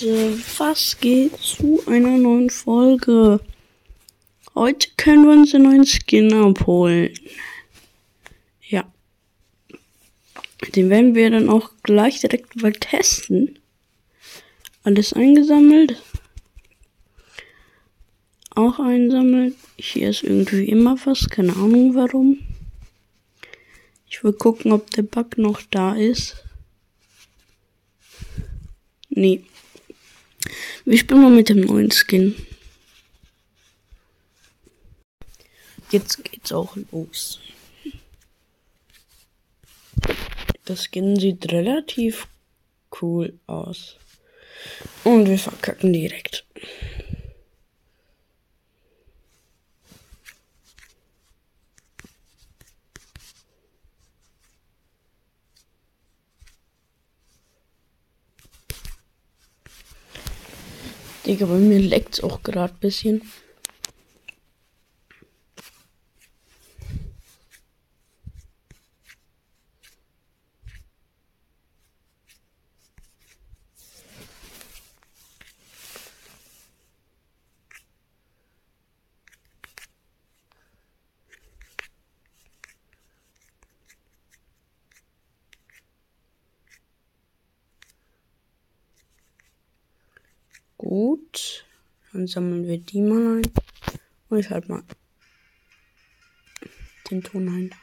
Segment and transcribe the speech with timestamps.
[0.00, 3.40] Leute, was geht zu einer neuen Folge?
[4.54, 7.12] Heute können wir uns einen neuen Skin abholen.
[8.68, 8.90] Ja.
[10.74, 13.58] Den werden wir dann auch gleich direkt mal testen.
[14.84, 16.00] Alles eingesammelt.
[18.50, 19.54] Auch einsammeln.
[19.76, 22.38] Hier ist irgendwie immer was, keine Ahnung warum.
[24.08, 26.44] Ich will gucken, ob der Bug noch da ist.
[29.08, 29.42] Nee.
[30.88, 32.34] Wir spielen mal mit dem neuen Skin.
[35.90, 37.40] Jetzt geht's auch los.
[40.64, 42.26] Das Skin sieht relativ
[43.02, 43.96] cool aus.
[45.04, 46.46] Und wir verkacken direkt.
[61.28, 63.20] Digga, bei mir leckt's auch gerade ein bisschen.
[90.88, 91.66] Gut.
[92.14, 93.52] Dann sammeln wir die mal ein.
[94.30, 94.82] Und ich halt mal
[97.10, 97.74] den Ton ein.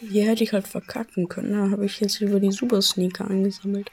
[0.00, 1.52] Hier hätte ich halt verkacken können.
[1.52, 3.92] Da habe ich jetzt über die Super Sneaker eingesammelt.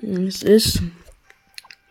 [0.00, 0.80] Es ist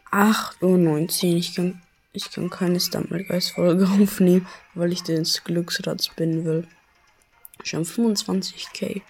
[0.10, 1.38] 8.19 Uhr.
[1.38, 1.80] Ich kann
[2.12, 6.68] ich kann keine Stuntmelgeist-Folge aufnehmen, weil ich ins Glücksrad spinnen will.
[7.64, 9.02] Schon 25k.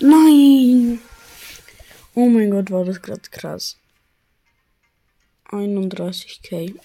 [0.00, 1.00] Nein!
[2.14, 3.78] Oh mein Gott, war das gerade krass.
[5.50, 6.78] 31k.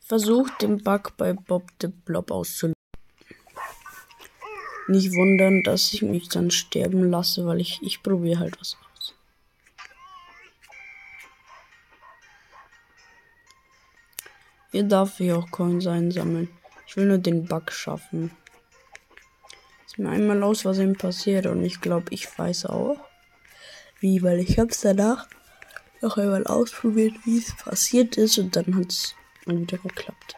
[0.00, 2.81] Versucht den Bug bei Bob the Blob auszulösen.
[4.88, 9.14] Nicht wundern, dass ich mich dann sterben lasse, weil ich, ich probiere halt was aus.
[14.72, 16.48] Hier darf ich auch Coins einsammeln.
[16.86, 18.30] Ich will nur den Bug schaffen.
[19.86, 22.98] Ist mir einmal aus Versehen passiert und ich glaube, ich weiß auch,
[24.00, 25.28] wie, weil ich hab's danach
[26.00, 29.14] noch einmal ausprobiert, wie es passiert ist und dann hat's
[29.46, 30.36] mal wieder geklappt.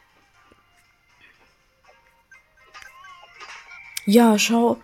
[4.07, 4.77] Ja, schau,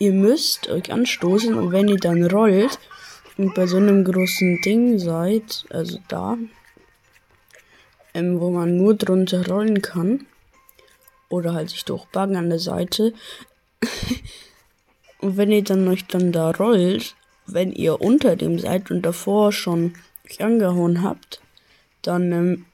[0.00, 2.80] ihr müsst euch anstoßen und wenn ihr dann rollt
[3.36, 6.36] und bei so einem großen Ding seid, also da,
[8.14, 10.26] ähm, wo man nur drunter rollen kann,
[11.28, 13.14] oder halt sich durchbuggen an der Seite,
[15.20, 17.14] und wenn ihr dann euch dann da rollt,
[17.46, 19.94] wenn ihr unter dem seid und davor schon
[20.28, 21.40] euch angehauen habt,
[22.02, 22.66] dann ähm,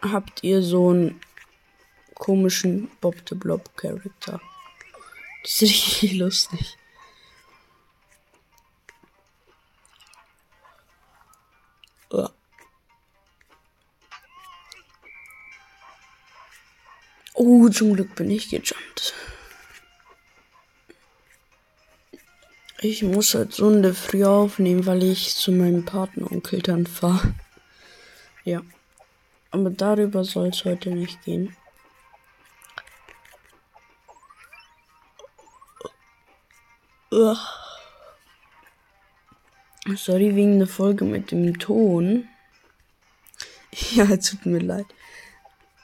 [0.00, 1.20] habt ihr so einen
[2.14, 4.40] komischen Bob the Blob Charakter.
[5.42, 6.76] Das ist richtig lustig.
[17.34, 17.68] Oh.
[17.70, 19.14] zum Glück bin ich gejumpt.
[22.80, 27.34] Ich muss halt so eine früh aufnehmen, weil ich zu meinem Patenonkel dann fahre.
[28.44, 28.62] Ja.
[29.50, 31.56] Aber darüber soll es heute nicht gehen.
[39.96, 42.28] Sorry wegen der Folge mit dem Ton.
[43.92, 44.84] Ja, tut mir leid.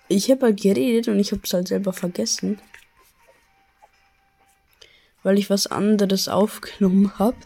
[0.09, 2.61] Ich habe halt geredet und ich habe es halt selber vergessen.
[5.23, 7.39] Weil ich was anderes aufgenommen habe.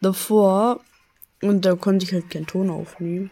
[0.00, 0.80] Davor.
[1.42, 3.30] Und da konnte ich halt keinen Ton aufnehmen.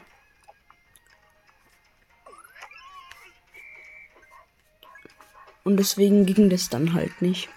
[5.65, 7.49] Und deswegen ging das dann halt nicht.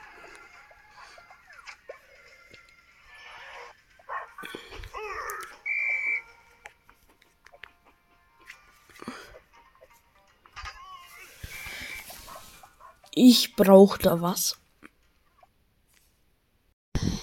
[13.16, 14.58] Ich brauche da was.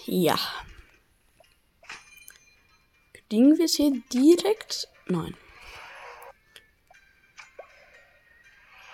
[0.06, 0.38] Ja.
[3.12, 4.88] Kriegen wir es hier direkt?
[5.06, 5.36] Nein.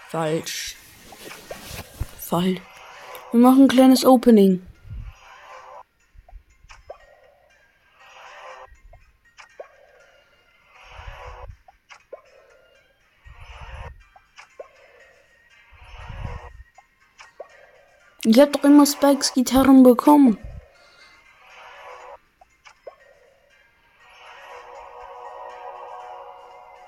[0.08, 0.76] Falsch.
[2.18, 2.60] Fall.
[3.32, 4.66] Wir machen ein kleines Opening.
[18.28, 20.36] Ich hab doch immer Spikes Gitarren bekommen.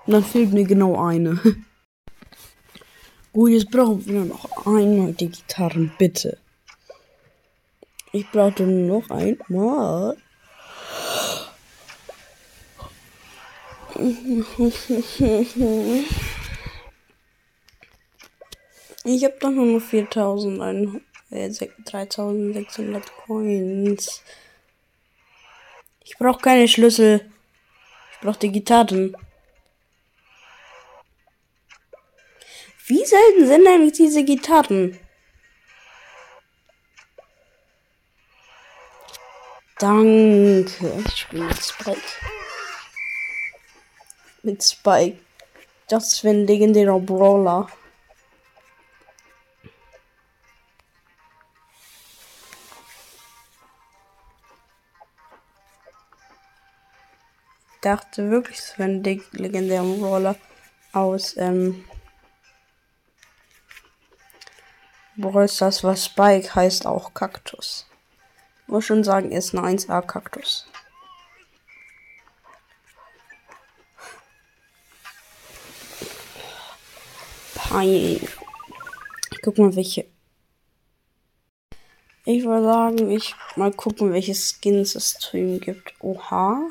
[0.04, 1.40] Und dann fehlt mir genau eine.
[3.32, 6.38] Gut, jetzt brauchen wir noch einmal die Gitarren, bitte.
[8.10, 10.16] Ich brauche nur noch einmal.
[19.10, 24.22] Ich habe doch nur noch 4100 äh, 3600 Coins.
[26.04, 27.30] Ich brauche keine Schlüssel.
[28.12, 29.14] Ich brauche die Gitarren.
[32.86, 34.98] Wie selten sind eigentlich diese Gitarren?
[39.78, 41.04] Danke.
[41.06, 42.00] Ich spiele mit Spike.
[44.42, 45.18] Mit Spike.
[45.88, 47.68] Das ist ein legendärer Brawler.
[57.80, 60.36] Dachte wirklich, es wäre ein legendärer Brawler
[60.92, 61.84] aus ähm,
[65.16, 67.86] Brawl Stars, was Spike heißt auch Kaktus.
[68.68, 70.66] Muss schon sagen, er ist ein 1A Kaktus.
[77.54, 78.20] Pein.
[79.30, 80.06] Ich guck mal, welche.
[82.24, 85.94] Ich würde sagen, ich mal gucken, welche Skins es drüben gibt.
[86.00, 86.68] Oha.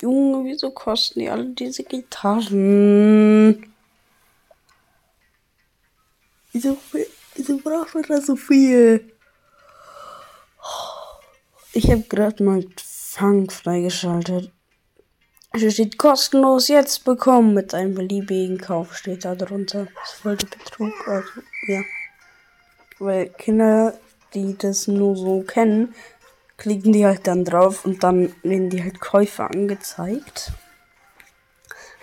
[0.00, 3.72] Junge, wieso kosten die alle diese Gitarren?
[6.52, 6.76] Wieso,
[7.34, 9.12] wieso braucht man da so viel?
[11.72, 14.50] Ich habe gerade mal Fang freigeschaltet.
[15.54, 19.86] Hier steht kostenlos jetzt bekommen mit einem beliebigen Kauf steht da drunter.
[20.02, 21.28] Das wollte Betrug, also
[21.68, 21.80] ja.
[22.98, 23.98] Weil Kinder,
[24.34, 25.94] die das nur so kennen,
[26.56, 30.52] klicken die halt dann drauf und dann werden die halt Käufe angezeigt.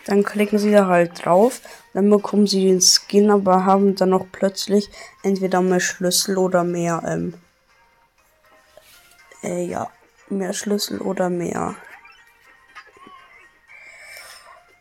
[0.05, 1.61] Dann klicken sie da halt drauf,
[1.93, 4.89] dann bekommen sie den Skin, aber haben dann auch plötzlich
[5.23, 7.35] entweder mehr Schlüssel oder mehr, ähm,
[9.43, 9.89] äh, ja,
[10.29, 11.75] mehr Schlüssel oder mehr,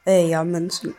[0.06, 0.96] äh, ja, Münzen.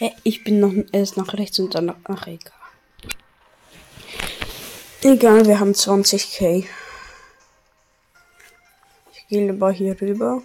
[0.00, 2.54] Hä, ich bin noch erst nach rechts und dann nach, nach egal.
[5.44, 6.66] Wir haben 20k.
[9.12, 10.42] Ich gehe lieber hier rüber.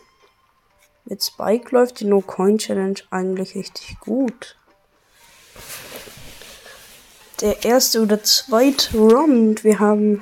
[1.06, 4.57] Mit Spike läuft die No-Coin-Challenge eigentlich richtig gut.
[7.40, 10.22] Der erste oder zweite Run wir haben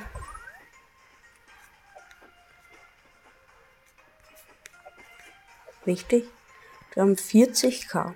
[5.88, 6.26] Richtig.
[6.94, 8.14] Wir haben 40k.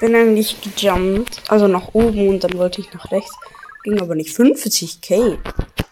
[0.00, 3.36] Bin eigentlich gejumpt, also nach oben und dann wollte ich nach rechts.
[3.84, 5.38] Ging aber nicht 50k.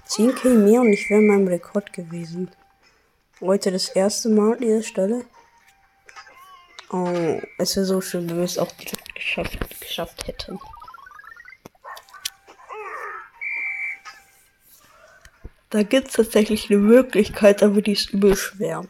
[0.08, 2.50] 10k mehr und ich wäre meinem Rekord gewesen.
[3.40, 5.24] Heute das erste Mal an dieser Stelle.
[6.90, 10.58] Oh, es wäre so schön, wenn wir es auch direkt geschafft, geschafft hätten.
[15.68, 18.86] Da gibt es tatsächlich eine Möglichkeit, aber die ist übel schwer.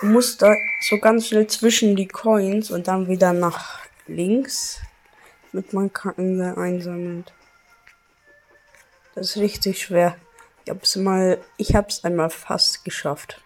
[0.00, 0.54] Du musst da
[0.88, 4.80] so ganz schnell zwischen die Coins und dann wieder nach links
[5.52, 7.32] mit meinem Krankenwehr einsammelt.
[9.14, 10.16] Das ist richtig schwer.
[10.64, 13.42] Ich hab's mal, ich hab's einmal fast geschafft.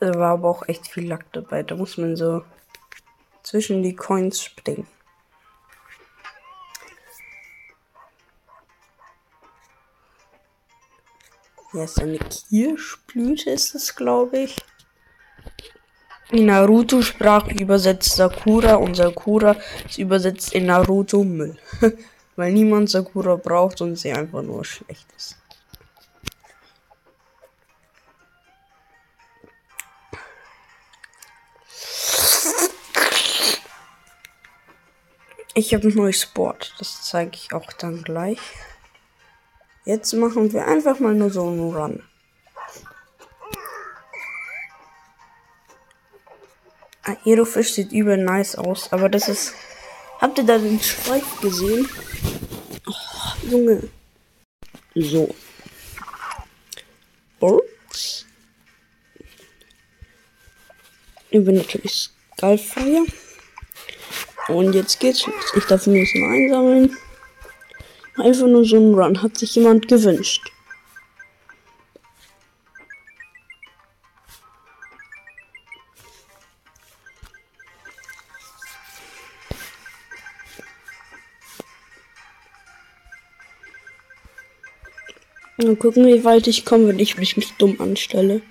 [0.00, 1.62] Da war aber auch echt viel Lack dabei.
[1.62, 2.44] Da muss man so
[3.42, 4.86] zwischen die Coins springen.
[11.72, 14.56] Hier ist eine Kirschblüte, ist es, glaube ich.
[16.30, 21.56] In Naruto-Sprache übersetzt Sakura und Sakura ist übersetzt in Naruto Müll.
[22.36, 25.36] Weil niemand Sakura braucht und sie einfach nur schlecht ist.
[35.56, 38.40] Ich habe ein neues Board, das zeige ich auch dann gleich.
[39.84, 42.02] Jetzt machen wir einfach mal nur so einen Run.
[47.04, 49.52] Aerofisch sieht übel nice aus, aber das ist.
[50.20, 51.88] Habt ihr da den Schweif gesehen?
[52.86, 53.82] Oh, Junge.
[54.94, 55.34] So.
[57.40, 58.24] Birds.
[61.30, 63.04] Ich bin natürlich Skullfire.
[64.48, 65.52] Und jetzt geht's los.
[65.56, 66.96] Ich darf ein bisschen einsammeln.
[68.16, 69.20] Einfach nur so ein Run.
[69.20, 70.53] Hat sich jemand gewünscht.
[85.56, 88.42] Mal gucken, wie weit ich komme, wenn ich mich nicht dumm anstelle.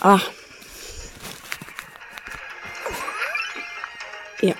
[0.00, 0.20] Ah.
[4.40, 4.54] Ja.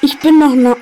[0.00, 0.76] Ich bin nach na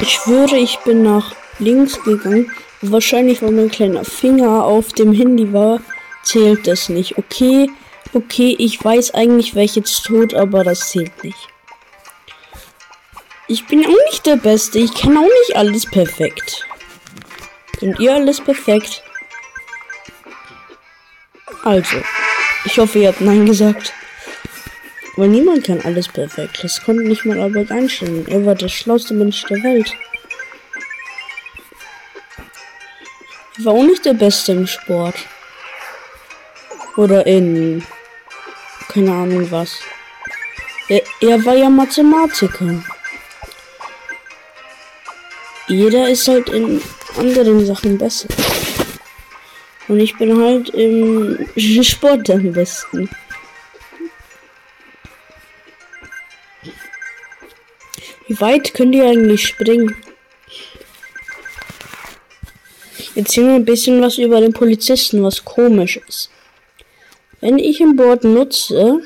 [0.00, 2.50] Ich schwöre, ich bin nach links gegangen.
[2.80, 5.80] Wahrscheinlich, weil mein kleiner Finger auf dem Handy war,
[6.22, 7.18] zählt das nicht.
[7.18, 7.68] Okay,
[8.14, 11.48] okay, ich weiß eigentlich, wer jetzt tot, aber das zählt nicht.
[13.48, 14.78] Ich bin auch nicht der Beste.
[14.78, 16.67] Ich kann auch nicht alles perfekt.
[17.80, 19.02] Sind ihr alles perfekt?
[21.62, 21.96] Also,
[22.64, 23.92] ich hoffe, ihr habt Nein gesagt.
[25.16, 26.62] Weil niemand kann alles perfekt.
[26.62, 28.24] Das konnte nicht mal Albert Einstein.
[28.28, 29.92] Er war der schlauste Mensch der Welt.
[33.58, 35.16] Er war auch nicht der Beste im Sport.
[36.96, 37.84] Oder in.
[38.88, 39.80] Keine Ahnung was.
[40.88, 42.82] Er, er war ja Mathematiker.
[45.66, 46.80] Jeder ist halt in
[47.18, 48.28] anderen Sachen besser.
[49.88, 51.46] Und ich bin halt im
[51.82, 53.08] Sport am besten.
[58.26, 59.96] Wie weit könnt ihr eigentlich springen?
[63.14, 66.30] Erzähl mir ein bisschen was über den Polizisten, was komisch ist.
[67.40, 69.00] Wenn ich ein Board nutze,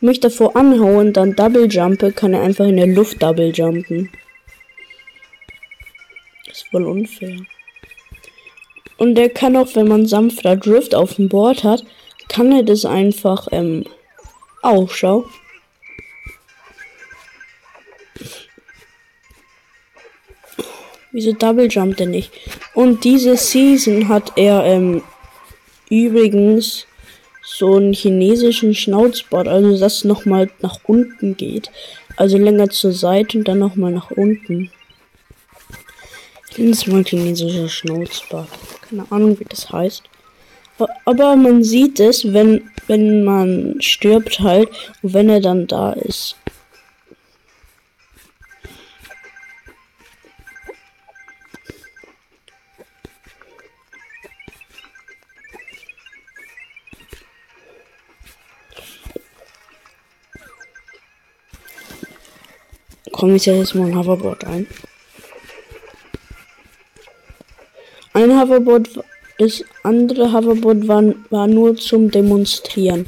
[0.00, 4.10] mich davor anhauen, dann Double Jumpe, kann er einfach in der Luft Double Jumpen
[6.56, 7.36] ist voll unfair.
[8.98, 11.84] Und der kann auch, wenn man sanfter Drift auf dem Board hat,
[12.28, 13.84] kann er das einfach, ähm,
[14.62, 15.26] auch, schau.
[21.12, 22.32] Wieso Double Jump denn nicht?
[22.74, 25.02] Und diese Season hat er, ähm,
[25.88, 26.86] übrigens
[27.42, 31.70] so einen chinesischen Schnauzbart, also das nochmal nach unten geht.
[32.16, 34.70] Also länger zur Seite und dann nochmal nach unten.
[36.58, 38.48] Das mal chinesischer Schnauzbart.
[38.88, 40.04] Keine Ahnung, wie das heißt.
[41.04, 44.70] Aber man sieht es, wenn, wenn man stirbt halt
[45.02, 46.36] und wenn er dann da ist.
[63.12, 64.66] Komme ich jetzt mal ein Hoverboard ein.
[68.16, 69.04] Ein Hoverboard,
[69.36, 73.04] das andere Hoverboard war, war nur zum Demonstrieren.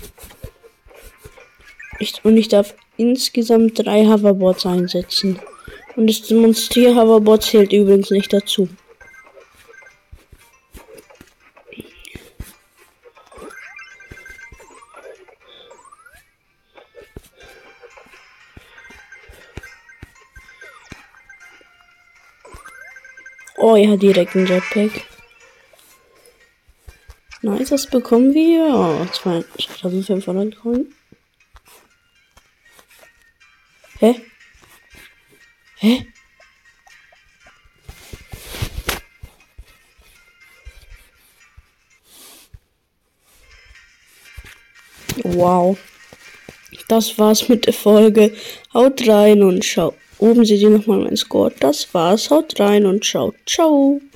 [1.99, 5.39] Ich, und ich darf insgesamt drei Hoverboards einsetzen.
[5.97, 8.69] Und das Demonstrier-Hoverboard zählt übrigens nicht dazu.
[23.61, 25.05] Oh ja, direkt ein Jetpack.
[27.43, 29.09] Nice, das bekommen wir.
[29.13, 30.95] 2500 Coin.
[33.99, 34.15] Hä?
[35.79, 36.07] Hä?
[45.25, 45.79] Wow.
[46.87, 48.33] Das war's mit der Folge.
[48.73, 49.95] Haut rein und schaut.
[50.19, 51.53] Oben seht ihr nochmal mein Score.
[51.61, 52.31] Das war's.
[52.31, 53.35] Haut rein und schaut.
[53.47, 54.01] Ciao.